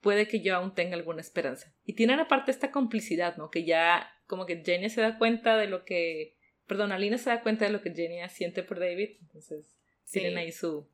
[0.00, 1.74] puede que yo aún tenga alguna esperanza.
[1.84, 3.50] Y tienen aparte esta complicidad, ¿no?
[3.50, 7.42] Que ya como que Genia se da cuenta de lo que, perdón, Alina se da
[7.42, 9.76] cuenta de lo que Genia siente por David, entonces
[10.10, 10.88] tienen ahí su,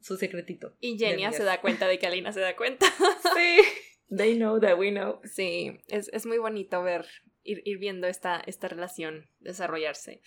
[0.00, 0.74] su secretito.
[0.80, 2.86] Y Genia se da cuenta de que Alina se da cuenta.
[3.36, 3.62] sí.
[4.10, 5.20] They know that we know.
[5.24, 7.06] Sí, es, es muy bonito ver,
[7.42, 10.20] ir, ir viendo esta, esta relación desarrollarse.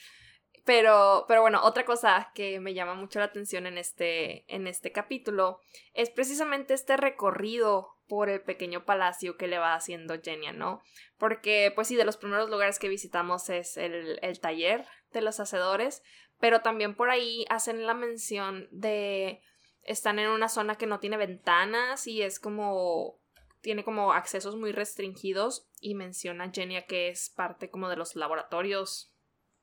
[0.65, 4.93] Pero, pero bueno, otra cosa que me llama mucho la atención en este, en este
[4.93, 5.59] capítulo
[5.93, 10.81] es precisamente este recorrido por el pequeño palacio que le va haciendo Genia, ¿no?
[11.17, 15.41] Porque, pues sí, de los primeros lugares que visitamos es el, el taller de los
[15.41, 16.01] hacedores,
[16.39, 19.41] pero también por ahí hacen la mención de
[19.83, 23.19] están en una zona que no tiene ventanas y es como
[23.63, 29.15] tiene como accesos muy restringidos y menciona Genia que es parte como de los laboratorios.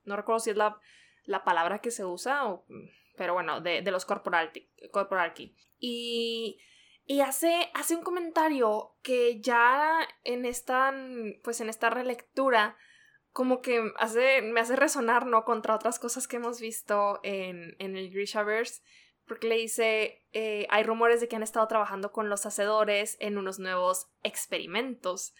[0.04, 0.80] No recuerdo si es la,
[1.24, 2.42] la palabra que se usa,
[3.16, 5.54] pero bueno, de, de los corporalki.
[5.78, 6.58] Y,
[7.04, 10.94] y hace, hace un comentario que ya en esta,
[11.44, 12.78] pues en esta relectura
[13.32, 15.44] como que hace, me hace resonar, ¿no?
[15.44, 18.82] Contra otras cosas que hemos visto en, en el Grishaverse
[19.30, 23.38] porque le dice, eh, hay rumores de que han estado trabajando con los hacedores en
[23.38, 25.34] unos nuevos experimentos.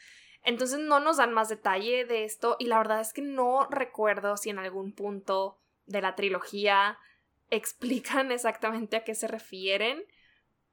[0.44, 4.36] Entonces no nos dan más detalle de esto y la verdad es que no recuerdo
[4.36, 7.00] si en algún punto de la trilogía
[7.50, 10.04] explican exactamente a qué se refieren,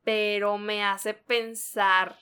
[0.03, 2.19] pero me hace pensar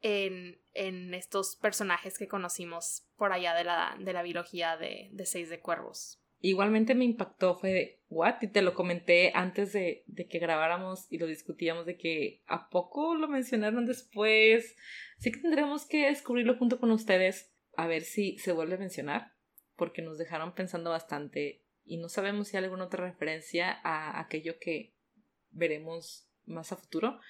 [0.00, 5.24] en, en estos personajes que conocimos por allá de la, de la biología de, de
[5.24, 6.20] Seis de Cuervos.
[6.40, 8.36] Igualmente me impactó, fue de, ¿what?
[8.42, 12.68] Y te lo comenté antes de, de que grabáramos y lo discutíamos de que ¿a
[12.68, 14.76] poco lo mencionaron después?
[15.18, 19.32] Así que tendremos que descubrirlo junto con ustedes a ver si se vuelve a mencionar,
[19.76, 24.58] porque nos dejaron pensando bastante y no sabemos si hay alguna otra referencia a aquello
[24.58, 24.94] que
[25.50, 27.20] veremos más a futuro.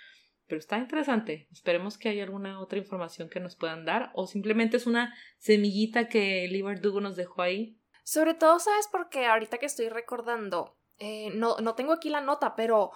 [0.46, 1.48] Pero está interesante.
[1.50, 6.08] Esperemos que haya alguna otra información que nos puedan dar o simplemente es una semillita
[6.08, 8.88] que Liber Dugo nos dejó ahí sobre todo, ¿sabes?
[8.90, 12.92] Porque ahorita que estoy recordando, eh, no, no tengo aquí la nota, pero,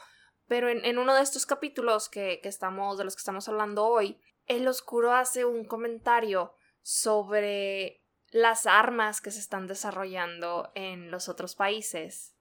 [0.46, 3.86] pero en, en uno de estos capítulos que, que estamos, de los que estamos hablando
[3.86, 11.28] hoy, el oscuro hace un comentario sobre las armas que se están desarrollando en los
[11.28, 12.36] otros países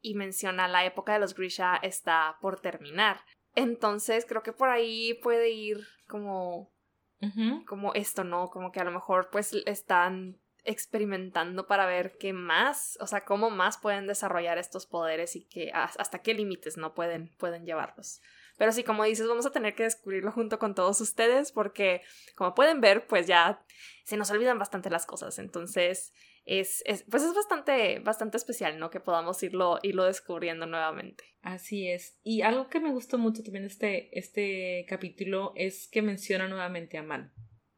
[0.00, 3.22] y menciona la época de los Grisha está por terminar.
[3.56, 6.70] Entonces creo que por ahí puede ir como
[7.66, 8.48] como esto, ¿no?
[8.48, 13.50] Como que a lo mejor pues están experimentando para ver qué más, o sea, cómo
[13.50, 18.20] más pueden desarrollar estos poderes y que hasta qué límites no pueden, pueden llevarlos.
[18.58, 22.02] Pero sí, como dices, vamos a tener que descubrirlo junto con todos ustedes porque,
[22.36, 23.64] como pueden ver, pues ya
[24.04, 25.38] se nos olvidan bastante las cosas.
[25.38, 26.12] Entonces,
[26.44, 28.90] es, es pues es bastante, bastante especial, ¿no?
[28.90, 31.24] Que podamos irlo, irlo descubriendo nuevamente.
[31.42, 32.18] Así es.
[32.22, 37.02] Y algo que me gustó mucho también este, este capítulo es que menciona nuevamente a
[37.02, 37.32] Man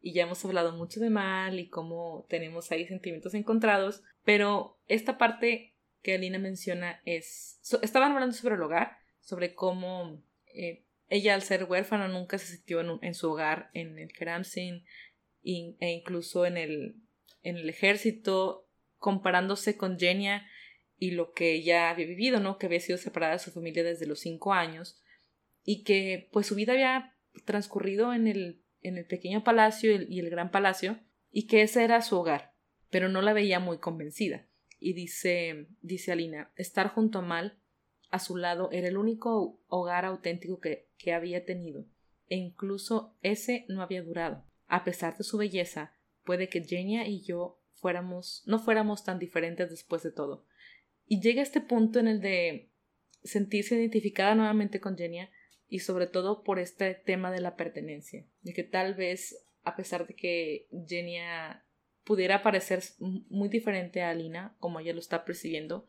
[0.05, 5.17] y ya hemos hablado mucho de mal y cómo tenemos ahí sentimientos encontrados, pero esta
[5.17, 10.23] parte que Alina menciona es, estaban hablando sobre el hogar, sobre cómo
[10.55, 14.85] eh, ella al ser huérfana nunca se sintió en, su hogar en el Keramsin
[15.43, 16.97] e incluso en el,
[17.43, 20.47] en el ejército, comparándose con Genia
[20.99, 22.59] y lo que ella había vivido, ¿no?
[22.59, 25.03] Que había sido separada de su familia desde los cinco años
[25.65, 30.31] y que pues su vida había transcurrido en el en el pequeño palacio y el
[30.31, 31.01] gran palacio,
[31.33, 32.55] y que ese era su hogar,
[32.91, 34.47] pero no la veía muy convencida.
[34.79, 37.59] Y dice, dice Alina, estar junto a Mal
[38.11, 41.87] a su lado era el único hogar auténtico que, que había tenido,
[42.29, 44.45] e incluso ese no había durado.
[44.69, 45.93] A pesar de su belleza,
[46.25, 50.47] puede que Genia y yo fuéramos, no fuéramos tan diferentes después de todo.
[51.07, 52.71] Y llega este punto en el de
[53.25, 55.31] sentirse identificada nuevamente con Genia,
[55.75, 60.07] y sobre todo por este tema de la pertenencia, de que tal vez a pesar
[60.07, 61.65] de que Genia
[62.05, 65.85] pudiera parecer muy diferente a Alina, como ella lo está percibiendo,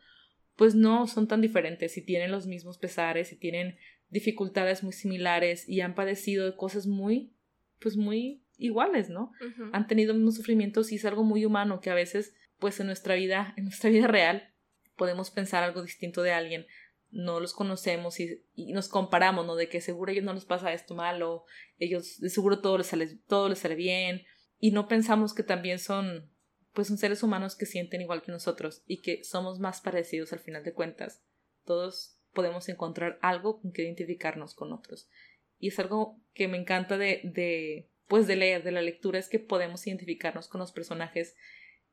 [0.56, 3.78] pues no son tan diferentes y tienen los mismos pesares y tienen
[4.10, 7.36] dificultades muy similares y han padecido cosas muy,
[7.80, 9.34] pues muy iguales, ¿no?
[9.72, 13.14] Han tenido mismos sufrimientos y es algo muy humano que a veces, pues en nuestra
[13.14, 14.52] vida, en nuestra vida real,
[14.96, 16.66] podemos pensar algo distinto de alguien,
[17.12, 19.56] no los conocemos y, nos comparamos, ¿no?
[19.56, 21.46] De que seguro a ellos no les pasa esto malo,
[21.78, 24.24] ellos de seguro todo les sale, todo les sale bien,
[24.60, 26.32] y no pensamos que también son,
[26.74, 30.40] pues son seres humanos que sienten igual que nosotros y que somos más parecidos al
[30.40, 31.24] final de cuentas.
[31.64, 35.10] Todos podemos encontrar algo con que identificarnos con otros.
[35.58, 39.30] Y es algo que me encanta de, de, pues de leer, de la lectura, es
[39.30, 41.36] que podemos identificarnos con los personajes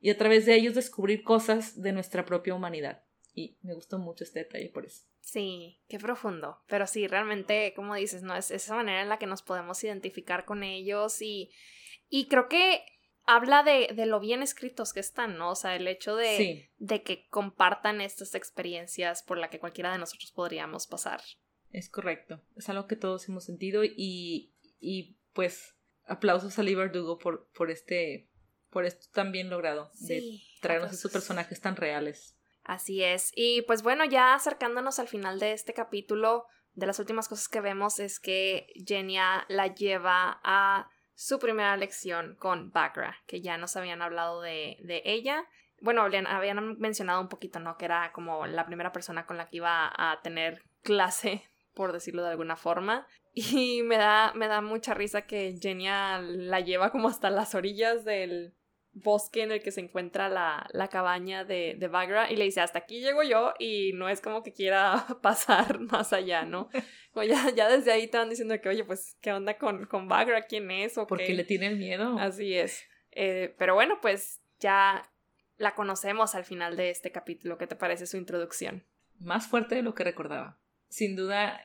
[0.01, 3.05] y a través de ellos descubrir cosas de nuestra propia humanidad.
[3.35, 5.05] Y me gustó mucho este detalle por eso.
[5.21, 6.59] Sí, qué profundo.
[6.66, 8.37] Pero sí, realmente, como dices, ¿no?
[8.37, 11.51] Es esa manera en la que nos podemos identificar con ellos y,
[12.09, 12.85] y creo que
[13.25, 15.53] habla de, de lo bien escritos que están, ¿no?
[15.53, 19.99] O sea, el hecho de, de que compartan estas experiencias por la que cualquiera de
[19.99, 21.23] nosotros podríamos pasar.
[21.71, 22.42] Es correcto.
[22.57, 27.71] Es algo que todos hemos sentido y, y pues aplausos a Lee Dugo por, por
[27.71, 28.29] este
[28.71, 32.38] por esto tan bien logrado de traernos esos personajes tan reales.
[32.64, 33.33] Así es.
[33.35, 37.61] Y pues bueno, ya acercándonos al final de este capítulo, de las últimas cosas que
[37.61, 43.77] vemos es que Genia la lleva a su primera lección con Bagra, que ya nos
[43.77, 45.44] habían hablado de, de ella.
[45.81, 47.77] Bueno, habían mencionado un poquito, ¿no?
[47.77, 52.22] Que era como la primera persona con la que iba a tener clase, por decirlo
[52.22, 53.07] de alguna forma.
[53.35, 58.05] Y me da, me da mucha risa que Genia la lleva como hasta las orillas
[58.05, 58.55] del,
[58.94, 62.61] bosque en el que se encuentra la, la cabaña de, de Bagra y le dice,
[62.61, 66.68] hasta aquí llego yo y no es como que quiera pasar más allá, ¿no?
[67.14, 70.09] O ya, ya desde ahí te van diciendo que, oye, pues, ¿qué onda con, con
[70.09, 70.46] Bagra?
[70.46, 70.96] ¿Quién es?
[70.96, 72.18] ¿O Porque le tiene el miedo.
[72.18, 72.85] Así es.
[73.11, 75.12] Eh, pero bueno, pues ya
[75.59, 77.59] la conocemos al final de este capítulo.
[77.59, 78.87] ¿Qué te parece su introducción?
[79.18, 80.59] Más fuerte de lo que recordaba.
[80.88, 81.61] Sin duda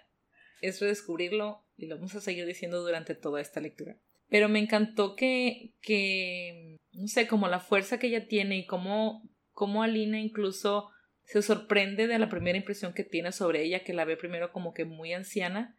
[0.61, 3.97] es redescubrirlo y lo vamos a seguir diciendo durante toda esta lectura.
[4.29, 9.29] Pero me encantó que, que no sé, como la fuerza que ella tiene y cómo,
[9.51, 10.89] cómo Alina incluso
[11.23, 14.73] se sorprende de la primera impresión que tiene sobre ella, que la ve primero como
[14.73, 15.75] que muy anciana,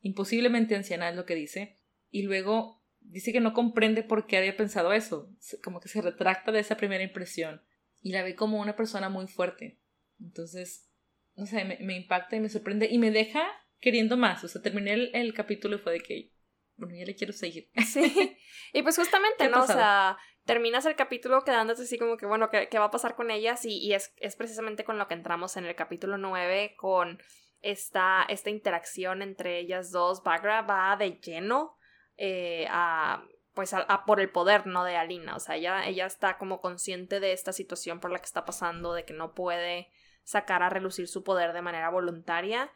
[0.00, 1.78] imposiblemente anciana es lo que dice,
[2.10, 6.52] y luego dice que no comprende por qué había pensado eso, como que se retracta
[6.52, 7.62] de esa primera impresión
[8.02, 9.78] y la ve como una persona muy fuerte.
[10.20, 10.90] Entonces,
[11.36, 13.42] no sé, me, impacta y me sorprende y me deja
[13.80, 14.44] queriendo más.
[14.44, 16.32] O sea, terminé el, el capítulo y fue de que,
[16.80, 17.70] bueno, ya le quiero seguir.
[17.86, 18.36] Sí.
[18.72, 19.62] Y pues justamente, ¿no?
[19.62, 23.14] O sea, terminas el capítulo quedándote así como que, bueno, ¿qué, qué va a pasar
[23.14, 23.64] con ellas?
[23.64, 27.20] Y, y es, es, precisamente con lo que entramos en el capítulo 9, con
[27.60, 30.22] esta, esta interacción entre ellas dos.
[30.22, 31.76] Bagra va de lleno
[32.16, 34.84] eh, a pues a, por el poder, ¿no?
[34.84, 35.36] De Alina.
[35.36, 38.94] O sea, ella, ella está como consciente de esta situación por la que está pasando,
[38.94, 39.90] de que no puede
[40.22, 42.72] sacar a relucir su poder de manera voluntaria.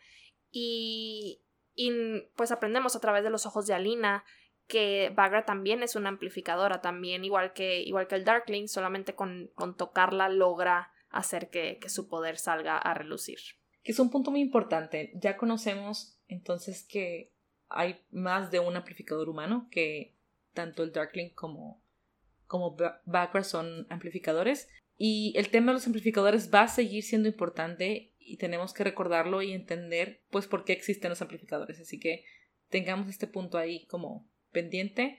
[0.50, 1.43] Y,
[1.74, 4.24] y pues aprendemos a través de los ojos de Alina
[4.66, 9.50] que Bagra también es una amplificadora, también igual que, igual que el Darkling, solamente con,
[9.54, 13.38] con tocarla logra hacer que, que, su poder salga a relucir.
[13.84, 15.12] Es un punto muy importante.
[15.14, 17.30] Ya conocemos entonces que
[17.68, 20.14] hay más de un amplificador humano, que
[20.54, 21.80] tanto el Darkling como,
[22.46, 24.68] como Bagra son amplificadores.
[24.96, 29.42] Y el tema de los amplificadores va a seguir siendo importante y tenemos que recordarlo
[29.42, 31.80] y entender pues por qué existen los amplificadores.
[31.80, 32.24] Así que
[32.68, 35.18] tengamos este punto ahí como pendiente.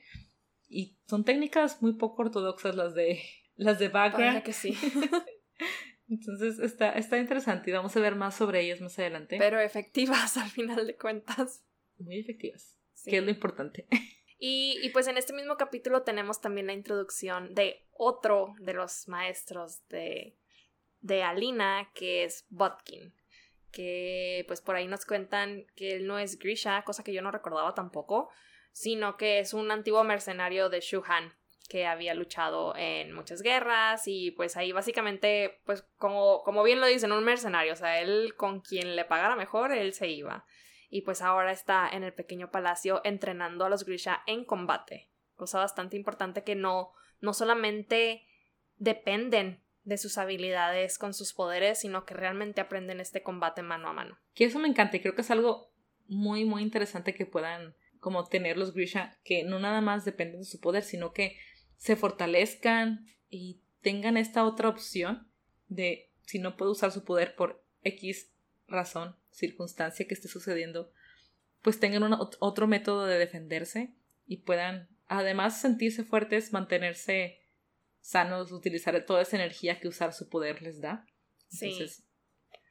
[0.67, 3.21] Y son técnicas muy poco ortodoxas las de
[3.55, 4.43] las de background.
[4.43, 4.77] que sí.
[6.09, 9.37] Entonces está, está interesante y vamos a ver más sobre ellas más adelante.
[9.39, 11.63] Pero efectivas al final de cuentas.
[11.97, 12.75] Muy efectivas.
[13.03, 13.87] Que es lo importante.
[14.47, 19.07] Y, y, pues en este mismo capítulo tenemos también la introducción de otro de los
[19.07, 20.35] maestros de,
[21.01, 23.13] de Alina, que es Botkin.
[23.71, 27.31] Que pues por ahí nos cuentan que él no es Grisha, cosa que yo no
[27.31, 28.29] recordaba tampoco
[28.75, 31.33] sino que es un antiguo mercenario de Shuhan
[31.69, 36.85] que había luchado en muchas guerras y pues ahí básicamente, pues como, como bien lo
[36.85, 40.45] dicen, un mercenario, o sea, él con quien le pagara mejor, él se iba.
[40.95, 45.59] Y pues ahora está en el pequeño palacio entrenando a los Grisha en combate, cosa
[45.59, 48.25] bastante importante que no, no solamente
[48.77, 53.91] dependen de sus habilidades con sus poderes, sino que realmente aprenden este combate mano a
[53.91, 54.17] mano.
[54.33, 55.69] Que eso me encanta y creo que es algo
[56.07, 60.45] muy, muy interesante que puedan como tener los Grisha que no nada más dependen de
[60.45, 61.37] su poder, sino que
[61.75, 65.29] se fortalezcan y tengan esta otra opción
[65.67, 68.31] de si no puedo usar su poder por X
[68.67, 70.91] razón, circunstancia que esté sucediendo,
[71.61, 72.03] pues tengan
[72.39, 77.39] otro método de defenderse y puedan además sentirse fuertes, mantenerse
[77.99, 81.05] sanos, utilizar toda esa energía que usar su poder les da.
[81.51, 82.03] Entonces,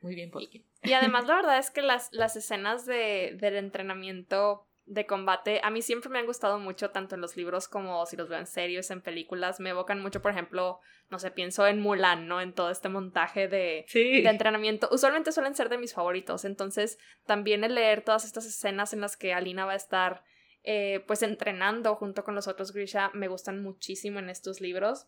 [0.00, 4.68] muy bien, Y, y, además la verdad es que las, las escenas de, del entrenamiento
[4.86, 8.16] de combate a mí siempre me han gustado mucho, tanto en los libros como si
[8.16, 9.58] los veo en series, en películas.
[9.58, 12.40] Me evocan mucho, por ejemplo, no sé, pienso en Mulan, ¿no?
[12.40, 14.88] En todo este montaje de, de entrenamiento.
[14.92, 16.44] Usualmente suelen ser de mis favoritos.
[16.44, 20.22] Entonces, también el leer todas estas escenas en las que Alina va a estar,
[20.62, 25.06] eh, pues, entrenando junto con los otros Grisha, me gustan muchísimo en estos libros.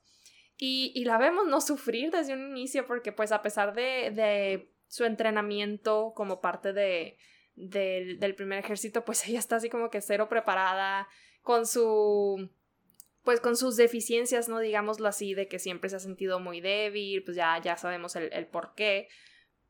[0.56, 4.70] Y, y la vemos no sufrir desde un inicio, porque, pues, a pesar de, de
[4.88, 7.18] su entrenamiento como parte de
[7.56, 11.08] del, del primer ejército, pues ella está así como que cero preparada
[11.42, 12.50] con su
[13.24, 14.60] pues con sus deficiencias, ¿no?
[14.60, 18.32] Digámoslo así, de que siempre se ha sentido muy débil, pues ya, ya sabemos el,
[18.32, 19.08] el por qué,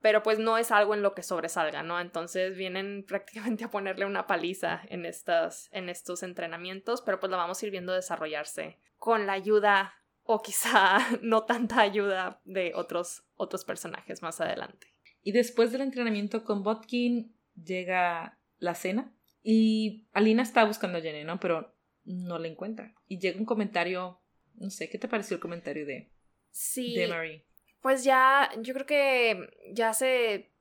[0.03, 1.99] pero pues no es algo en lo que sobresalga, ¿no?
[2.01, 7.39] Entonces vienen prácticamente a ponerle una paliza en, estas, en estos entrenamientos, pero pues la
[7.39, 13.65] vamos a viendo desarrollarse con la ayuda o quizá no tanta ayuda de otros, otros
[13.65, 14.95] personajes más adelante.
[15.23, 21.25] Y después del entrenamiento con Botkin, llega la cena y Alina está buscando a Jenny,
[21.25, 21.39] ¿no?
[21.41, 22.95] Pero no la encuentra.
[23.09, 24.21] Y llega un comentario,
[24.55, 26.11] no sé, ¿qué te pareció el comentario de,
[26.51, 26.95] sí.
[26.95, 27.47] de Marie?
[27.81, 30.53] Pues ya, yo creo que ya se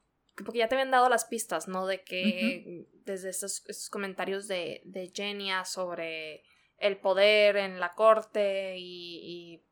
[0.43, 1.87] porque ya te habían dado las pistas, ¿no?
[1.87, 6.43] De que desde estos, comentarios de, de Genia sobre
[6.77, 9.63] el poder en la corte y,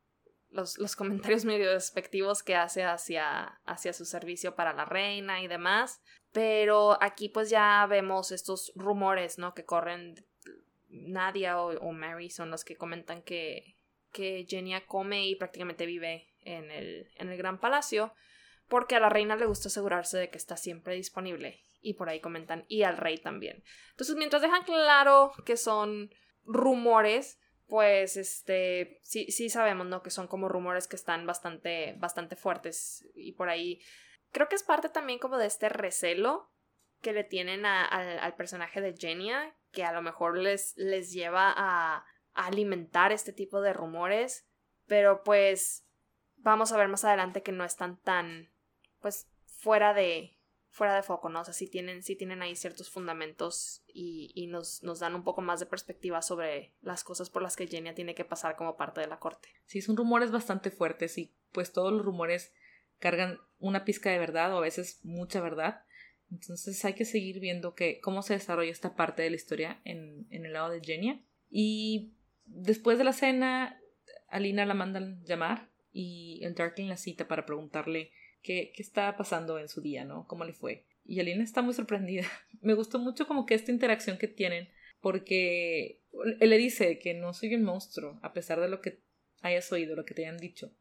[0.54, 5.48] los, los, comentarios medio despectivos que hace hacia, hacia su servicio para la reina y
[5.48, 6.00] demás.
[6.32, 9.54] Pero aquí pues ya vemos estos rumores, ¿no?
[9.54, 10.14] Que corren.
[10.88, 13.76] Nadia o, Mary son los que comentan que,
[14.12, 18.14] que Genia come y prácticamente vive en el, en el Gran Palacio
[18.68, 21.60] porque a la reina le gusta asegurarse de que está siempre disponible.
[21.80, 23.62] Y por ahí comentan, y al rey también.
[23.90, 26.10] Entonces, mientras dejan claro que son
[26.44, 30.02] rumores, pues este sí, sí sabemos, ¿no?
[30.02, 33.06] Que son como rumores que están bastante, bastante fuertes.
[33.14, 33.80] Y por ahí.
[34.32, 36.50] Creo que es parte también como de este recelo
[37.00, 42.04] que le tienen al personaje de Genia, que a lo mejor les, les lleva a,
[42.34, 44.48] a alimentar este tipo de rumores.
[44.86, 45.86] Pero pues
[46.36, 48.50] vamos a ver más adelante que no están tan
[49.00, 50.36] pues fuera de
[50.74, 51.40] fuera de foco, ¿no?
[51.40, 55.22] O sea, sí tienen, sí tienen ahí ciertos fundamentos y, y nos, nos, dan un
[55.22, 58.76] poco más de perspectiva sobre las cosas por las que Genia tiene que pasar como
[58.76, 59.50] parte de la corte.
[59.66, 62.52] Sí, son rumores bastante fuertes y pues todos los rumores
[62.98, 65.84] cargan una pizca de verdad o a veces mucha verdad.
[66.32, 70.26] Entonces hay que seguir viendo que, cómo se desarrolla esta parte de la historia en,
[70.30, 71.22] en el lado de Genia.
[71.50, 72.14] Y
[72.46, 73.80] después de la cena,
[74.28, 78.10] Alina la mandan llamar y el Darkling la cita para preguntarle
[78.44, 80.28] qué, qué está pasando en su día, ¿no?
[80.28, 80.86] ¿Cómo le fue?
[81.04, 82.24] Y Alina está muy sorprendida.
[82.60, 84.68] Me gustó mucho como que esta interacción que tienen,
[85.00, 86.02] porque
[86.38, 89.00] él le dice que no soy un monstruo, a pesar de lo que
[89.42, 90.72] hayas oído, lo que te hayan dicho.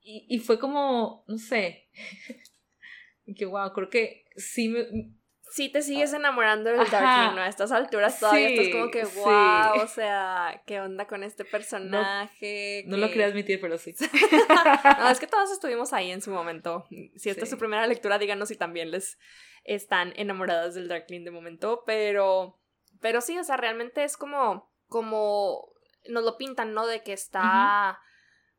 [0.00, 1.88] Y, y fue como, no sé,
[3.36, 5.14] que wow, creo que sí me,
[5.52, 7.42] sí te sigues enamorando del Darkling, ¿no?
[7.42, 12.84] A estas alturas todavía estás como que, wow, o sea, ¿qué onda con este personaje?
[12.86, 13.94] No, lo quería admitir, pero sí.
[14.98, 16.86] no, es que todos estuvimos ahí en su momento.
[17.16, 19.18] Si esta es su primera lectura, díganos si también les
[19.64, 22.58] están enamoradas del Darkling de momento, pero,
[23.02, 25.70] pero sí, o sea, realmente es como, como
[26.08, 26.86] nos lo pintan, ¿no?
[26.86, 28.00] De que está...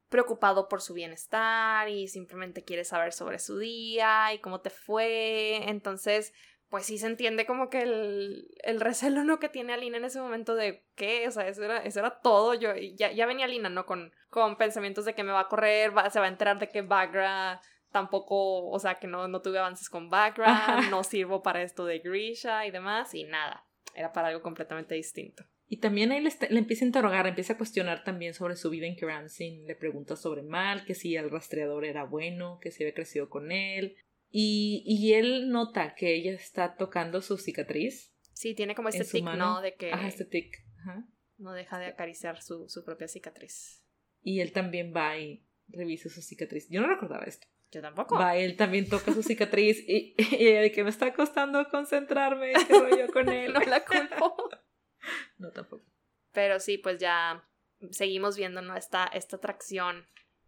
[0.09, 5.67] preocupado por su bienestar y simplemente quiere saber sobre su día y cómo te fue.
[5.67, 6.33] Entonces,
[6.73, 9.39] pues sí se entiende como que el, el recelo ¿no?
[9.39, 12.55] que tiene Alina en ese momento de qué, o sea, eso era, eso era todo.
[12.55, 13.85] Yo ya, ya venía Alina, ¿no?
[13.85, 16.81] Con, con pensamientos de que me va a correr, se va a enterar de que
[16.81, 17.61] Bagra
[17.91, 21.99] tampoco, o sea, que no, no tuve avances con Bagra, no sirvo para esto de
[21.99, 25.43] Grisha y demás, y nada, era para algo completamente distinto.
[25.67, 28.87] Y también ahí le, le, empieza a interrogar, empieza a cuestionar también sobre su vida
[28.87, 29.67] en Kerancin.
[29.67, 33.51] Le pregunta sobre Mal, que si el rastreador era bueno, que si había crecido con
[33.51, 33.95] él,
[34.35, 38.11] y, y él nota que ella está tocando su cicatriz.
[38.33, 39.61] Sí, tiene como este tic, ¿no?
[39.61, 39.93] De que.
[39.93, 40.57] Ajá, este tic.
[40.79, 41.07] Ajá.
[41.37, 43.83] No deja de acariciar su, su propia cicatriz.
[44.23, 46.67] Y él también va y revisa su cicatriz.
[46.71, 47.45] Yo no recordaba esto.
[47.71, 48.15] Yo tampoco.
[48.15, 52.79] Va, él también toca su cicatriz y, y de que me está costando concentrarme, qué
[52.79, 53.53] rollo con él.
[53.53, 54.49] no la culpo.
[55.37, 55.85] no, tampoco.
[56.31, 57.47] Pero sí, pues ya
[57.91, 58.75] seguimos viendo, ¿no?
[58.75, 60.07] Esta, esta atracción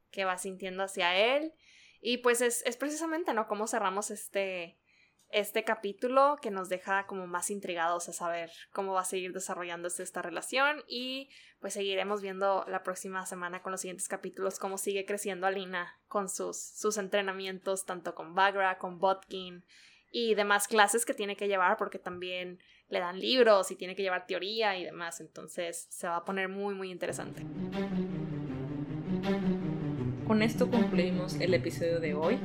[0.10, 1.54] que va sintiendo hacia él.
[2.02, 3.48] Y pues es, es precisamente, ¿no?
[3.48, 4.78] Cómo cerramos este,
[5.30, 10.04] este capítulo que nos deja como más intrigados a saber cómo va a seguir desarrollándose
[10.04, 11.30] esta relación y
[11.60, 16.30] pues seguiremos viendo la próxima semana con los siguientes capítulos cómo sigue creciendo Alina con
[16.30, 19.66] sus, sus entrenamientos tanto con Bagra, con Botkin
[20.12, 24.04] y demás clases que tiene que llevar porque también le dan libros y tiene que
[24.04, 27.44] llevar teoría y demás, entonces se va a poner muy muy interesante.
[30.28, 32.40] Con esto concluimos el episodio de hoy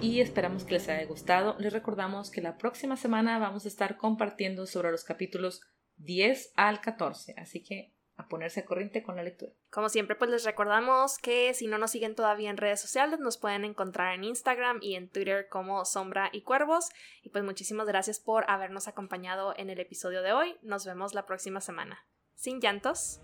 [0.00, 1.54] y esperamos que les haya gustado.
[1.60, 5.60] Les recordamos que la próxima semana vamos a estar compartiendo sobre los capítulos
[5.98, 9.52] 10 al 14, así que a ponerse a corriente con la lectura.
[9.70, 13.38] Como siempre, pues les recordamos que si no nos siguen todavía en redes sociales, nos
[13.38, 16.90] pueden encontrar en Instagram y en Twitter como Sombra y Cuervos.
[17.22, 20.56] Y pues muchísimas gracias por habernos acompañado en el episodio de hoy.
[20.62, 22.04] Nos vemos la próxima semana.
[22.34, 23.20] Sin llantos.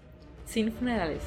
[0.46, 1.22] Sin funerales.